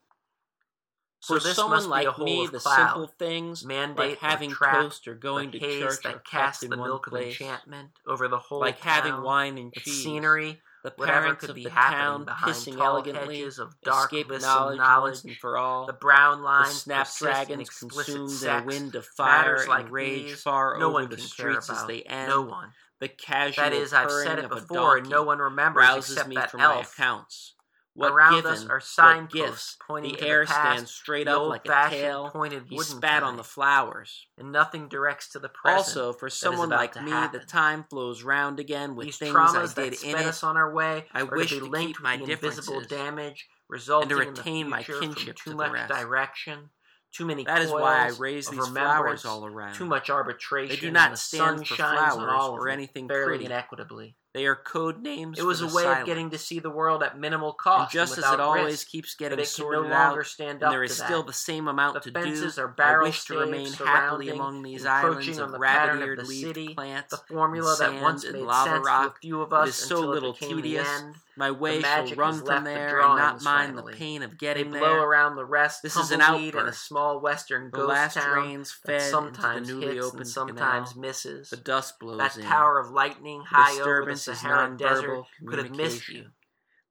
[1.27, 5.09] For So this someone like me, the cloud, simple things, mandate like having trap, toast
[5.09, 8.79] or going to church, that casts the in milk of enchantment over the whole like
[8.81, 13.39] having wine and cheese, scenery, the parents could of be the town pissing tall elegantly,
[13.39, 15.87] hedges of dark escape knowledge, knowledge, and for all.
[15.87, 19.91] the brown the lines, snapdragons explicit consumed in sex, a wind of fire and like
[19.91, 22.29] rage these, far no over one the streets as they end.
[22.29, 22.69] No one.
[23.01, 26.61] The casual that is, I've said it before, and no one remembers rouses me from
[26.61, 26.75] elf.
[26.75, 27.55] my accounts.
[27.97, 31.49] What Around given, us are signposts gifts, pointing the air the past, stands straight up
[31.49, 32.29] like a tail.
[32.31, 35.79] Pointed he spat on the flowers, and nothing directs to the present.
[35.79, 37.39] Also, for someone like me, happen.
[37.39, 40.27] the time flows round again with These things I did in it.
[40.27, 44.57] Us on our way, I wish to, to my invisible damage, resulting and to retain
[44.57, 46.71] in the my kinship from too to much direction.
[47.14, 47.44] Too many.
[47.44, 49.74] That is why I raise these flowers all around.
[49.74, 50.74] Too much arbitration.
[50.74, 54.16] They do not the stand for flowers or anything fairly and equitably.
[54.33, 55.38] They are code names.
[55.38, 56.00] It was a way silent.
[56.00, 57.94] of getting to see the world at minimal cost.
[57.94, 60.72] And just and as it always risk, keeps getting it sorted no longer stand up
[60.72, 61.29] there is still that.
[61.29, 62.62] the same amount the to fences do.
[62.62, 67.18] Are barrel I wish to remain happily among these islands of rabbit-eared leaf plants, the
[67.33, 70.88] formula that once made sense rock, to a few of us until so little tedious.
[71.37, 73.92] My way shall run from there the and not mind finally.
[73.92, 75.03] the pain of getting they blow there.
[75.03, 75.83] around the rest.
[75.83, 76.55] This is an outburst.
[76.55, 80.92] in a small western the last town rains fed sometimes into the newly opened sometimes
[80.92, 81.01] canal.
[81.01, 81.51] misses.
[81.51, 82.42] The dust blows that in.
[82.42, 86.27] That tower of lightning high Disturbance over the Saharan desert could have missed you.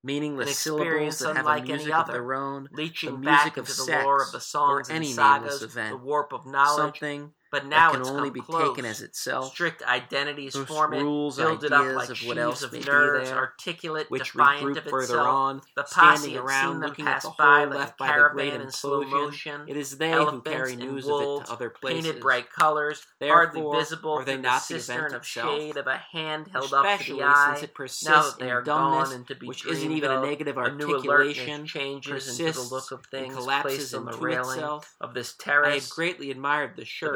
[0.06, 3.58] Meaningless An syllables that have a music other, of their own, leaching the music back
[3.58, 6.34] of into sex, the lore of the songs or any and sagas, event, the warp
[6.34, 8.70] of knowledge, something but now it can only be close.
[8.70, 9.54] taken as itself.
[9.54, 13.30] Strict identities Those form it, build it up like of what else of may nerves,
[13.30, 15.20] there, articulate, which defiant of further.
[15.20, 19.04] On, the posse around, looking at the by, like left by the great in slow
[19.04, 19.62] motion.
[19.68, 22.06] It is they who carry news wolves, of it to other places.
[22.06, 25.56] Painted bright colors, Therefore, hardly visible are they not the cistern the of itself?
[25.56, 27.52] shade of a hand held up to the eye.
[27.52, 30.10] Since it persists now that they are dumbness, gone and to be which isn't even
[30.10, 34.96] a negative articulation, changes into the look of things collapses placed the railing itself.
[35.00, 35.68] of this terrace.
[35.68, 37.14] I had greatly admired the shirt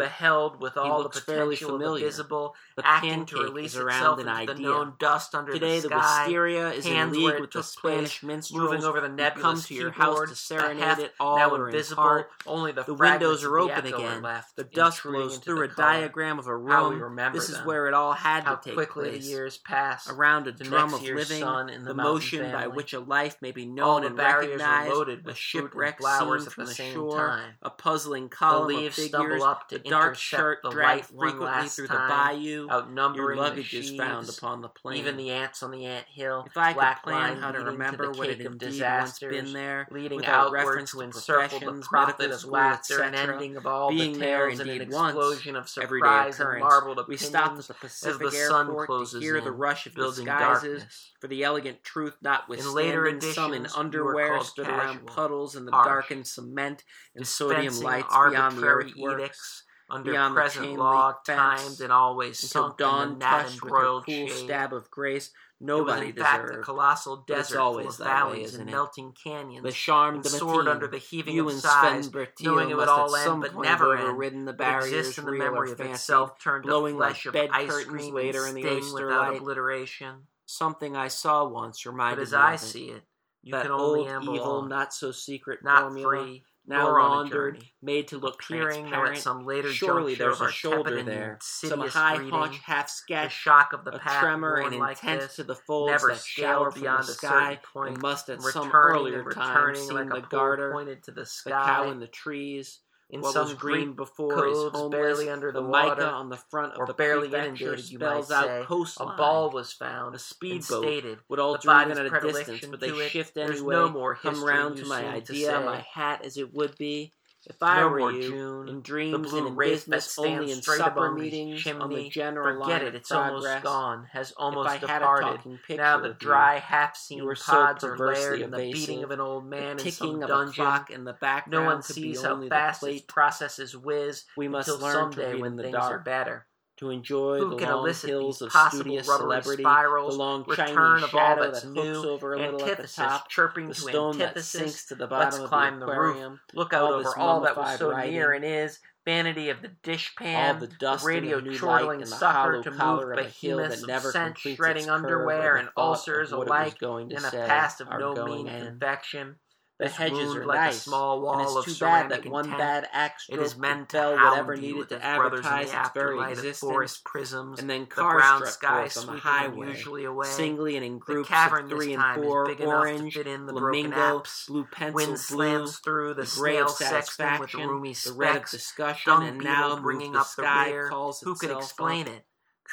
[0.59, 4.55] with all the potential of the visible, the acting to release itself into idea.
[4.55, 6.25] the known dust under Today, the sky.
[6.25, 8.71] Today, the wisteria is in league with the Spanish minstrels.
[8.71, 12.25] Moving over the nebulous comes to your house to serenade it all now invisible.
[12.45, 14.21] Only the, the windows are open again.
[14.21, 15.93] Left, the dust flows through a color.
[15.93, 17.17] diagram of a room.
[17.33, 17.67] This is them.
[17.67, 19.25] where it all had How to take quickly place.
[19.25, 20.09] the years pass.
[20.09, 24.17] Around a drum of living, the motion by which a life may be known and
[24.17, 24.93] recognized.
[24.93, 27.41] Loaded with shipwreck flowers from the shore.
[27.61, 29.43] A puzzling column of figures.
[29.69, 32.67] The dark shirt the dragged frequently through the bayou.
[32.69, 34.99] Oh, Outnumbering Your luggage is found upon the plain.
[34.99, 36.45] Even the ants on the ant hill.
[36.47, 40.17] If I could plan how to remember to what it indeed once been there, leading
[40.17, 44.58] without reference to encircle the profit of laughter and ending of all Being the tales
[44.58, 47.21] there, and an explosion once, of surprise and marbled opinions.
[47.21, 50.80] We stop the Pacific as the sun closes to hear in, the rush of disguises
[50.82, 51.12] darkness.
[51.19, 52.69] for the elegant truth notwithstanding.
[52.69, 56.84] In later editions, some in underwear stood casual, around puddles in the darkened cement
[57.15, 59.21] and sodium lights beyond the earthworks.
[59.21, 63.69] Edicts under Beyond present law, timed and always until sunk dawn in the with her
[63.69, 64.30] cool shade.
[64.32, 65.32] stab of grace.
[65.60, 68.71] Nobody it was in fact a colossal desert full of that way, valleys and it?
[68.71, 69.63] melting canyons.
[69.63, 73.15] The charm, the soared under the heaving you of and Sven knowing it would all
[73.15, 74.47] at some end, but never end.
[74.47, 77.56] the barriers, exists in the memory of itself, turned blowing to flesh like bed of
[77.56, 79.38] ice curtains cream later and in the day without light.
[79.41, 80.28] obliteration.
[80.45, 82.60] Something I saw once reminded But as me I it.
[82.60, 83.04] see it,
[83.41, 86.23] you that can only old, evil, on, not so secret not formula.
[86.23, 91.01] free, now laundered, made to look peering, There at some later surely there's a shoulder
[91.01, 95.32] there, some high haunch half sketch, shock of the a path, tremor and intent like
[95.32, 99.23] to the folds never that shower beyond the sky, point, and must at some earlier
[99.32, 103.21] time seen like the garter, pointed to the, sky, the cow in the trees, in
[103.21, 106.29] what some was green before coves, is homeless, barely under the, the water, mica on
[106.29, 108.63] the front of the barely inundated, spells might say.
[108.65, 109.13] coastline.
[109.13, 110.15] A ball was found.
[110.15, 113.75] A speedboat stated, would all dream at a distance, but they shift anyway.
[113.75, 117.13] No more come round to my idea, my hat as it would be.
[117.49, 120.62] If I no were you, June, in dreams the blue and in business, only in
[120.62, 123.43] supper meetings, chimney, on the general forget line it, it's progress.
[123.45, 125.60] almost gone, has almost departed.
[125.69, 129.77] now the dry, half-seen pods so are layered in the beating of an old man
[129.77, 131.65] the ticking in some of a clock in the background.
[131.65, 134.25] No one sees how fast these processes whiz.
[134.36, 135.93] We must until learn someday to when the things dark.
[135.93, 136.46] are better
[136.77, 141.63] to enjoy Who the long hills of studious celebrity, spirals, the long Chinese shadow that
[141.63, 145.07] hooks over a little at the top, chirping the to stone that sinks to the
[145.07, 148.13] bottom of the, the aquarium, roof, look out all over all that was so writing,
[148.13, 152.11] near and is, vanity of the dishpan, all the dust the radio the chortling and
[152.11, 157.15] the sucker to move behemoths that never scent, shredding underwear and ulcers alike going to
[157.15, 159.35] and in a past of no mean infection.
[159.79, 162.87] The hedges are like nice, a small wall and it's too bad that one bad
[162.91, 166.60] axe it is meant to fell whatever needed to advertise its very existence.
[166.60, 170.25] Forest prisms, and then cars the brown sky on the highway, usually away.
[170.25, 174.65] singly and in groups of three and four, big orange, fit in the flamingo, blue
[174.71, 179.21] pencil, wind slams through the gray of satisfaction, with roomy specs, the red of discussion,
[179.21, 182.25] and now bringing up the sky calls Who could explain it?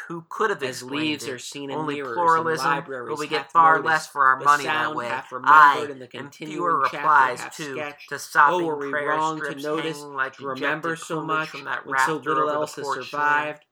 [0.08, 1.30] Who could have As explained leaves it?
[1.32, 4.26] are seen in Only mirrors pluralism, and libraries but we get far noticed, less for
[4.26, 5.08] our the money that way.
[5.08, 8.08] half remembered and the continuing fewer replies half too sketched.
[8.08, 11.48] to sopping Oh, were we prayer wrong to notice, hanging like to remember so much
[11.50, 13.64] from that when so little else has survived?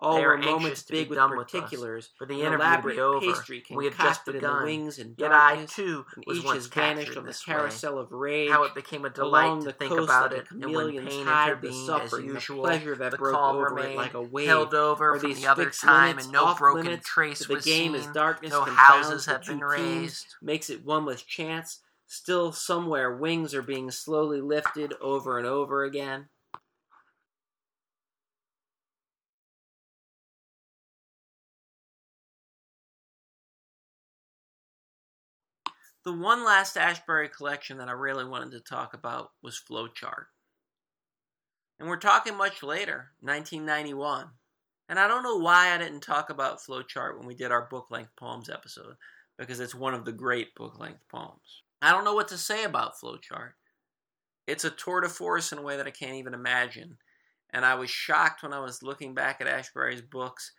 [0.00, 2.40] All They were anxious moments to be big with done with us, particulars, for the
[2.42, 3.20] interview be over.
[3.20, 4.58] pastry We had just concocted in begun.
[4.58, 7.54] the wings and Yet I too was each once has vanished on the this way.
[7.54, 8.50] carousel of rage.
[8.50, 12.28] How it became a delight to think about it, and when pain intervened as suffering,
[12.28, 14.46] the usual, pleasure that the broke over remained like a wave.
[14.46, 18.12] held over from these the other time, and no broken trace was game seen.
[18.12, 20.36] no houses have been raised.
[20.40, 21.80] makes it one with chance.
[22.06, 26.28] Still, somewhere, wings are being slowly lifted over and over again.
[36.08, 40.24] The one last Ashbery collection that I really wanted to talk about was Flowchart.
[41.78, 44.28] And we're talking much later, 1991.
[44.88, 47.88] And I don't know why I didn't talk about Flowchart when we did our book
[47.90, 48.94] length poems episode,
[49.36, 51.62] because it's one of the great book length poems.
[51.82, 53.50] I don't know what to say about Flowchart.
[54.46, 56.96] It's a tour de force in a way that I can't even imagine.
[57.50, 60.52] And I was shocked when I was looking back at Ashbery's books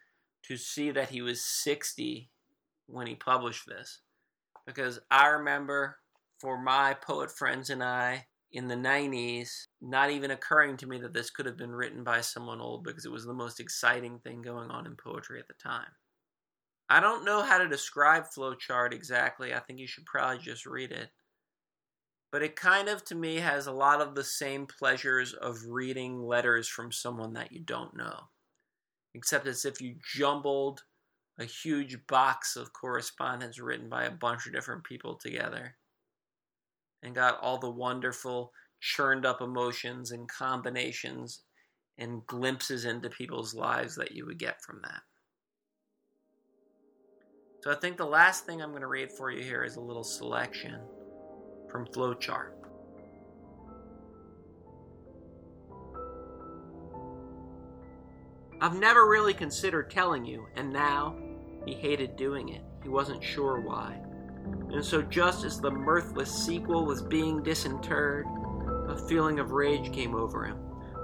[0.43, 2.29] to see that he was 60
[2.85, 4.01] when he published this.
[4.69, 5.97] Because I remember
[6.39, 9.49] for my poet friends and I in the 90s,
[9.81, 13.03] not even occurring to me that this could have been written by someone old because
[13.03, 15.87] it was the most exciting thing going on in poetry at the time.
[16.87, 19.53] I don't know how to describe Flowchart exactly.
[19.55, 21.09] I think you should probably just read it.
[22.31, 26.21] But it kind of, to me, has a lot of the same pleasures of reading
[26.21, 28.29] letters from someone that you don't know.
[29.15, 30.83] Except it's if you jumbled
[31.39, 35.75] a huge box of correspondence written by a bunch of different people together
[37.01, 41.43] and got all the wonderful churned up emotions and combinations
[41.97, 45.01] and glimpses into people's lives that you would get from that.
[47.63, 49.81] So I think the last thing I'm going to read for you here is a
[49.81, 50.79] little selection
[51.69, 52.51] from Flowchart.
[58.61, 61.15] I've never really considered telling you, and now
[61.65, 62.61] he hated doing it.
[62.83, 63.99] He wasn't sure why.
[64.71, 68.25] And so, just as the mirthless sequel was being disinterred,
[68.87, 70.57] a feeling of rage came over him,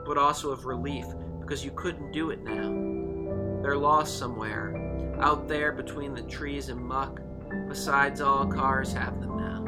[0.05, 1.05] but also of relief
[1.41, 3.61] because you couldn't do it now.
[3.61, 7.19] They're lost somewhere, out there between the trees and muck.
[7.67, 9.65] Besides, all cars have them now,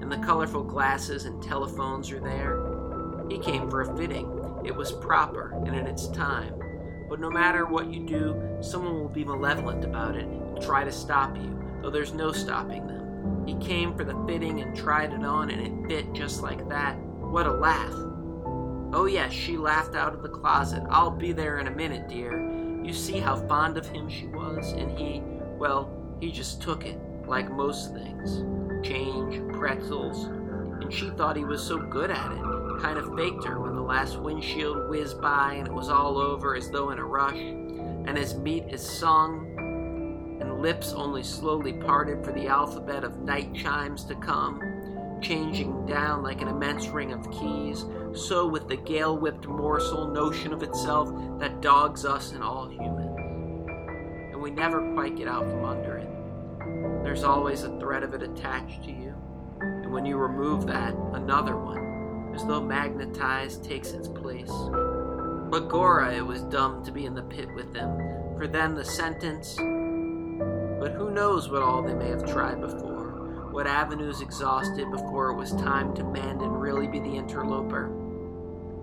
[0.00, 2.64] and the colorful glasses and telephones are there.
[3.30, 4.32] He came for a fitting.
[4.64, 6.57] It was proper and in its time.
[7.08, 10.92] But no matter what you do, someone will be malevolent about it and try to
[10.92, 13.46] stop you, though there's no stopping them.
[13.46, 16.98] He came for the fitting and tried it on, and it fit just like that.
[16.98, 17.94] What a laugh!
[18.92, 20.82] Oh, yes, she laughed out of the closet.
[20.90, 22.38] I'll be there in a minute, dear.
[22.84, 25.22] You see how fond of him she was, and he,
[25.58, 25.90] well,
[26.20, 28.44] he just took it, like most things
[28.82, 32.57] change, pretzels, and she thought he was so good at it.
[32.80, 36.54] Kind of faked her when the last windshield whizzed by and it was all over
[36.54, 37.34] as though in a rush.
[37.34, 39.58] And as meat is sung,
[40.40, 46.22] and lips only slowly parted for the alphabet of night chimes to come, changing down
[46.22, 51.10] like an immense ring of keys, so with the gale whipped morsel notion of itself
[51.38, 53.16] that dogs us and all humans.
[54.32, 56.08] And we never quite get out from under it.
[57.02, 59.14] There's always a thread of it attached to you.
[59.60, 61.87] And when you remove that, another one,
[62.38, 64.52] as though magnetized, takes its place.
[65.50, 67.98] But Gora, it was dumb to be in the pit with them,
[68.36, 69.56] for then the sentence.
[69.56, 75.36] But who knows what all they may have tried before, what avenues exhausted before it
[75.36, 77.86] was time to mend and really be the interloper.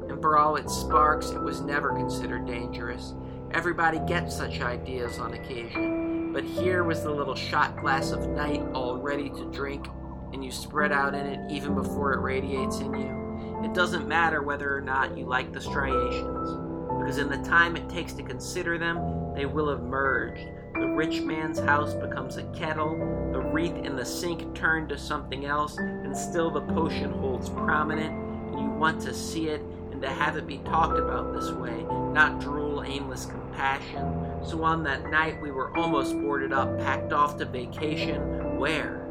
[0.09, 3.13] And for all its sparks, it was never considered dangerous.
[3.51, 8.61] Everybody gets such ideas on occasion, but here was the little shot glass of night
[8.73, 9.87] all ready to drink,
[10.33, 13.24] and you spread out in it even before it radiates in you.
[13.65, 16.51] It doesn't matter whether or not you like the striations,
[16.99, 20.47] because in the time it takes to consider them, they will have merged.
[20.75, 22.95] The rich man's house becomes a kettle,
[23.33, 28.13] the wreath in the sink turned to something else, and still the potion holds prominent,
[28.13, 29.61] and you want to see it
[29.91, 31.81] and to have it be talked about this way,
[32.13, 34.45] not drool aimless compassion.
[34.45, 38.59] So on that night we were almost boarded up, packed off to vacation.
[38.59, 39.04] Where?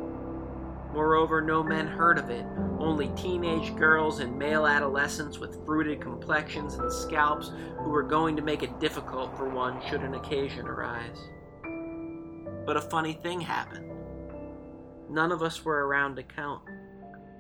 [0.94, 2.46] Moreover, no men heard of it,
[2.78, 8.42] only teenage girls and male adolescents with fruited complexions and scalps who were going to
[8.42, 11.18] make it difficult for one should an occasion arise.
[12.64, 13.90] But a funny thing happened.
[15.10, 16.62] None of us were around to count,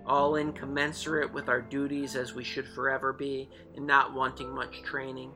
[0.04, 5.30] all incommensurate with our duties as we should forever be, and not wanting much training.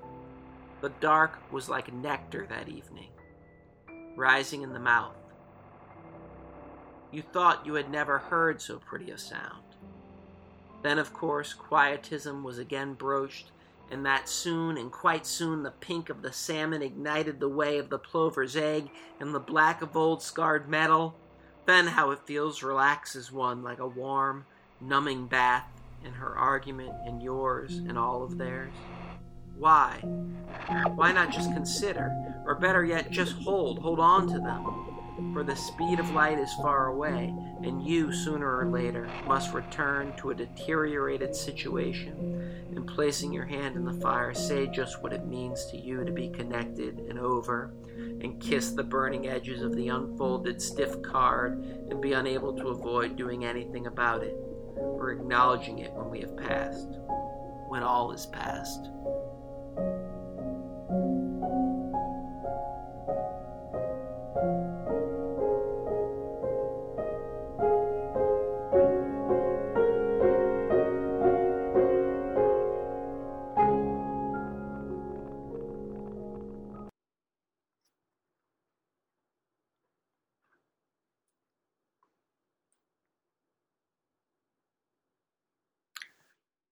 [0.81, 3.11] The dark was like nectar that evening,
[4.17, 5.15] rising in the mouth.
[7.11, 9.63] You thought you had never heard so pretty a sound.
[10.83, 13.51] Then, of course, quietism was again broached,
[13.91, 17.89] and that soon and quite soon the pink of the salmon ignited the way of
[17.89, 21.17] the plover's egg and the black of old scarred metal,
[21.67, 24.45] then how it feels relaxes one like a warm,
[24.81, 25.65] numbing bath
[26.05, 28.73] in her argument and yours and all of theirs.
[29.57, 29.99] Why?
[30.95, 32.13] Why not just consider,
[32.45, 34.98] or better yet, just hold, hold on to them?
[35.33, 40.13] For the speed of light is far away, and you, sooner or later, must return
[40.19, 42.55] to a deteriorated situation.
[42.75, 46.13] And placing your hand in the fire, say just what it means to you to
[46.13, 52.01] be connected and over, and kiss the burning edges of the unfolded stiff card, and
[52.01, 54.37] be unable to avoid doing anything about it,
[54.77, 56.89] or acknowledging it when we have passed,
[57.69, 58.89] when all is past.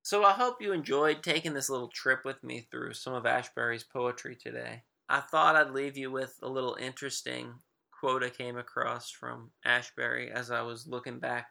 [0.07, 3.83] So I hope you enjoyed taking this little trip with me through some of Ashbery's
[3.83, 4.85] poetry today.
[5.09, 7.55] I thought I'd leave you with a little interesting
[7.91, 11.49] quote I came across from Ashbery as I was looking back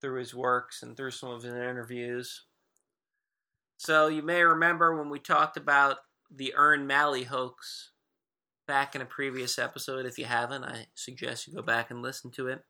[0.00, 2.44] through his works and through some of his interviews.
[3.78, 5.96] So you may remember when we talked about
[6.30, 7.90] the Ern Malley hoax
[8.68, 10.06] back in a previous episode.
[10.06, 12.64] If you haven't, I suggest you go back and listen to it.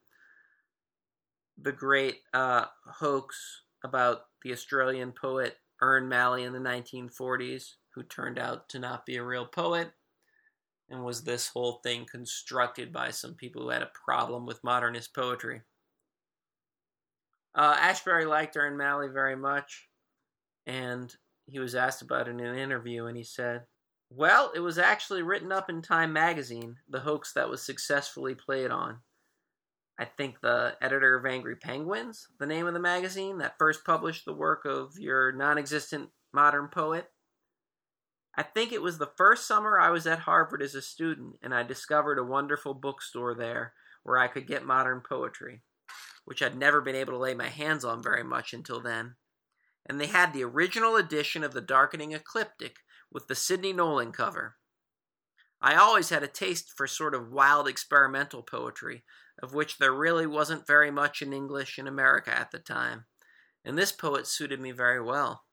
[1.60, 8.39] The great uh, hoax about the Australian poet Ern Malley in the 1940s, who turned
[8.39, 9.91] out to not be a real poet,
[10.89, 15.14] and was this whole thing constructed by some people who had a problem with modernist
[15.14, 15.62] poetry.
[17.55, 19.89] Uh, Ashbery liked Ern Malley very much,
[20.66, 21.14] and
[21.47, 23.62] he was asked about it in an interview, and he said,
[24.11, 28.70] Well, it was actually written up in Time magazine, the hoax that was successfully played
[28.70, 28.99] on.
[30.03, 34.24] I think the editor of Angry Penguins, the name of the magazine that first published
[34.24, 37.09] the work of your non existent modern poet.
[38.36, 41.55] I think it was the first summer I was at Harvard as a student, and
[41.55, 45.62] I discovered a wonderful bookstore there where I could get modern poetry,
[46.24, 49.14] which I'd never been able to lay my hands on very much until then.
[49.86, 52.78] And they had the original edition of The Darkening Ecliptic
[53.12, 54.57] with the Sidney Nolan cover.
[55.61, 59.05] I always had a taste for sort of wild experimental poetry,
[59.43, 63.05] of which there really wasn't very much in English in America at the time,
[63.64, 65.45] and this poet suited me very well.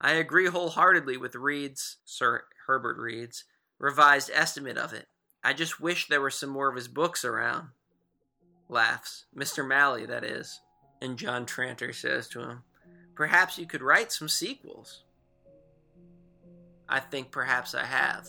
[0.00, 3.44] I agree wholeheartedly with Read's, Sir Herbert Read's,
[3.78, 5.06] revised estimate of it.
[5.44, 7.68] I just wish there were some more of his books around.
[8.68, 9.26] Laughs.
[9.36, 9.66] Mr.
[9.66, 10.60] Malley, that is.
[11.00, 12.62] And John Tranter says to him,
[13.14, 15.02] Perhaps you could write some sequels.
[16.88, 18.26] I think perhaps I have.